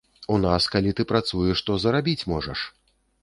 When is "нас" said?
0.45-0.65